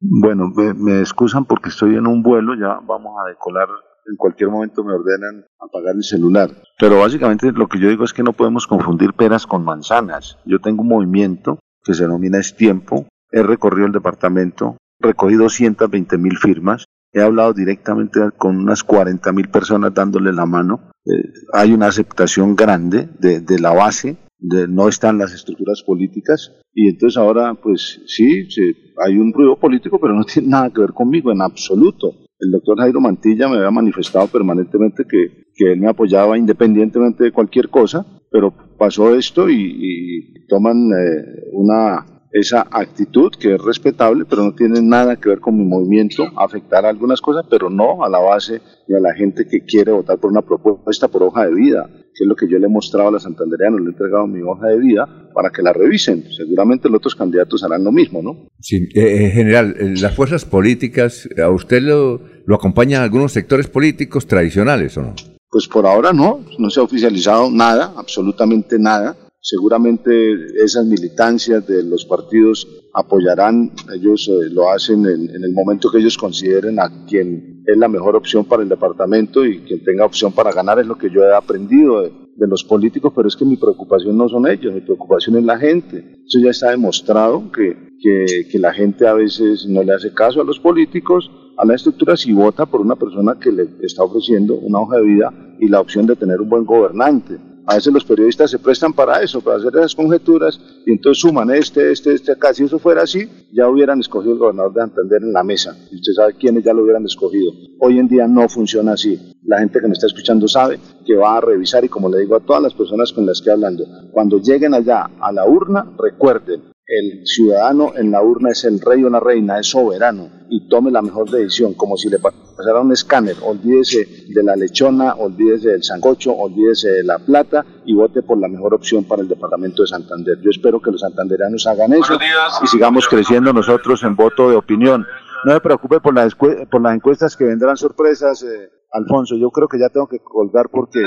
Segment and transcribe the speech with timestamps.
[0.00, 3.68] Bueno, me, excusan porque estoy en un vuelo, ya vamos a decolar
[4.06, 6.50] en cualquier momento me ordenan apagar el celular.
[6.78, 10.38] Pero básicamente lo que yo digo es que no podemos confundir peras con manzanas.
[10.46, 16.18] Yo tengo un movimiento que se denomina Es Tiempo, he recorrido el departamento, recogí 220
[16.18, 20.90] mil firmas, he hablado directamente con unas 40 mil personas dándole la mano.
[21.04, 26.52] Eh, hay una aceptación grande de, de la base, de, no están las estructuras políticas.
[26.74, 28.72] Y entonces ahora pues sí, sí,
[29.04, 32.14] hay un ruido político pero no tiene nada que ver conmigo en absoluto.
[32.38, 37.32] El doctor Jairo Mantilla me había manifestado permanentemente que, que él me apoyaba independientemente de
[37.32, 44.24] cualquier cosa, pero pasó esto y, y toman eh, una esa actitud que es respetable,
[44.24, 48.04] pero no tiene nada que ver con mi movimiento, afectar a algunas cosas, pero no
[48.04, 51.46] a la base y a la gente que quiere votar por una propuesta por hoja
[51.46, 53.90] de vida, que es lo que yo le he mostrado a los santandereanos, le he
[53.90, 56.24] entregado mi hoja de vida para que la revisen.
[56.30, 58.48] Seguramente los otros candidatos harán lo mismo, ¿no?
[58.60, 63.68] Sí, eh, en general, eh, las fuerzas políticas, ¿a usted lo, lo acompañan algunos sectores
[63.68, 65.14] políticos tradicionales o no?
[65.50, 69.16] Pues por ahora no, no se ha oficializado nada, absolutamente nada.
[69.42, 75.98] Seguramente esas militancias de los partidos apoyarán, ellos eh, lo hacen en, el momento que
[75.98, 80.32] ellos consideren a quien es la mejor opción para el departamento y quien tenga opción
[80.32, 83.46] para ganar es lo que yo he aprendido de, de los políticos, pero es que
[83.46, 86.22] mi preocupación no son ellos, mi preocupación es la gente.
[86.26, 90.44] Eso ya está demostrado que, que la gente a veces no le hace caso a
[90.44, 94.80] los políticos, a la estructura si vota por una persona que le está ofreciendo una
[94.80, 97.38] hoja de vida y la opción de tener un buen gobernante
[97.70, 101.50] a veces los periodistas se prestan para eso, para hacer esas conjeturas, y entonces suman
[101.50, 102.52] este, este, este acá.
[102.52, 105.76] Si eso fuera así, ya hubieran escogido el gobernador de Santander en la mesa.
[105.92, 107.52] Usted sabe quiénes ya lo hubieran escogido.
[107.78, 109.36] Hoy en día no funciona así.
[109.44, 112.34] La gente que me está escuchando sabe que va a revisar, y como le digo
[112.34, 116.62] a todas las personas con las que hablando, cuando lleguen allá a la urna, recuerden,
[116.90, 120.90] el ciudadano en la urna es el rey o la reina, es soberano y tome
[120.90, 125.84] la mejor decisión, como si le pasara un escáner, olvídese de la lechona, olvídese del
[125.84, 129.88] sancocho, olvídese de la plata y vote por la mejor opción para el departamento de
[129.88, 130.38] Santander.
[130.42, 132.18] Yo espero que los santanderanos hagan eso
[132.60, 135.06] y sigamos creciendo nosotros en voto de opinión.
[135.44, 136.28] No me preocupe por, la
[136.68, 139.36] por las encuestas que vendrán sorpresas, eh, Alfonso.
[139.36, 141.00] Yo creo que ya tengo que colgar porque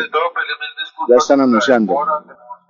[1.09, 1.93] ya están anunciando.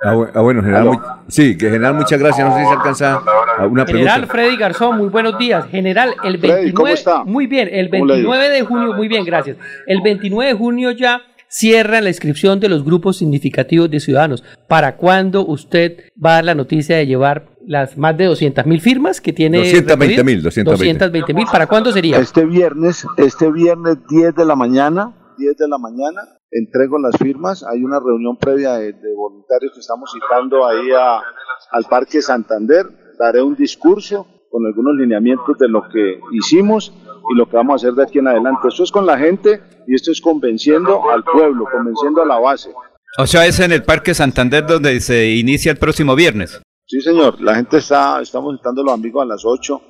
[0.04, 0.98] Ah, bueno, general, muy,
[1.30, 2.48] sí, que general, muchas gracias.
[2.48, 3.22] No sé si se alcanza
[3.70, 4.12] una pregunta.
[4.12, 5.66] General Freddy Garzón, muy buenos días.
[5.68, 7.24] General, el 29, ¿cómo está?
[7.24, 9.58] muy bien, el 29 de junio, muy bien, gracias.
[9.88, 14.44] El 29 de junio ya cierra la inscripción de los grupos significativos de ciudadanos.
[14.68, 18.82] ¿Para cuándo usted va a dar la noticia de llevar las más de 200 mil
[18.82, 19.60] firmas que tiene?
[19.60, 21.46] 220 mil, 220 mil.
[21.52, 22.18] ¿Para cuándo sería?
[22.18, 26.22] Este viernes, este viernes 10 de la mañana, 10 de la mañana,
[26.54, 27.64] entrego las firmas.
[27.64, 31.18] Hay una reunión previa de, de voluntarios que estamos citando ahí a,
[31.72, 32.86] al Parque Santander.
[33.20, 36.94] Daré un discurso con algunos lineamientos de lo que hicimos
[37.32, 38.68] y lo que vamos a hacer de aquí en adelante.
[38.68, 42.72] Esto es con la gente y esto es convenciendo al pueblo, convenciendo a la base.
[43.18, 46.62] O sea, es en el Parque Santander donde se inicia el próximo viernes.
[46.86, 47.42] Sí, señor.
[47.42, 49.82] La gente está, estamos citando a los amigos a las 8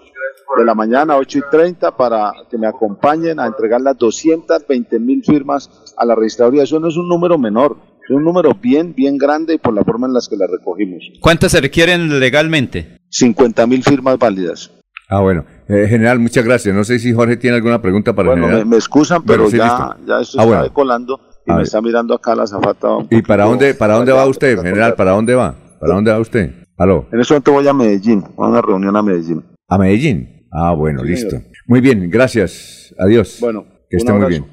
[0.58, 5.24] de la mañana, 8 y 30, para que me acompañen a entregar las 220 mil
[5.24, 6.64] firmas a la registraduría.
[6.64, 9.84] Eso no es un número menor, es un número bien, bien grande y por la
[9.84, 11.04] forma en las que la recogimos.
[11.22, 12.98] ¿Cuántas se requieren legalmente?
[13.10, 14.72] 50 mil firmas válidas.
[15.10, 15.44] Ah, bueno.
[15.68, 16.74] Eh, general, muchas gracias.
[16.76, 18.66] No sé si Jorge tiene alguna pregunta para bueno, el general.
[18.66, 20.64] Me, me excusan, pero, Pero sí, ya, ya esto Ah, está bueno.
[20.64, 21.64] decolando y A me ver.
[21.66, 22.88] está mirando acá la zafata.
[23.10, 24.94] ¿Y para dónde, para dónde va usted, general?
[24.96, 25.56] ¿Para dónde va?
[25.80, 26.52] ¿Para dónde va usted?
[26.78, 27.06] Aló.
[27.12, 29.44] En este momento voy a Medellín, a una reunión a Medellín.
[29.74, 30.46] ¿A Medellín?
[30.52, 31.32] Ah, bueno, Sí, listo.
[31.32, 31.46] señor.
[31.66, 32.94] Muy bien, gracias.
[33.00, 33.38] Adiós.
[33.42, 34.46] Bueno, que esté muy bien.